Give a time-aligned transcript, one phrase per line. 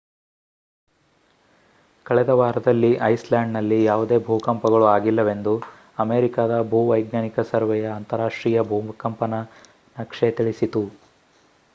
[2.05, 5.53] ಕಳೆದ ವಾರದಲ್ಲಿ ಐಸ್‍‌ಲ್ಯಾಂಡ್‌ನಲ್ಲಿ ಯಾವುದೇ ಭೂಕಂಪಗಳು ಆಗಿಲ್ಲವೆಂದು
[5.99, 9.43] ಅಮೇರಿಕಾದ ಭೂವೈಜ್ಞಾನಿಕ ಸರ್ವೆಯ ಅಂತಾರಾಷ್ಟ್ರೀಯ ಭೂಕಂಪನ
[9.95, 10.83] ನಕ್ಷೆ ತಿಳಿಸಿತು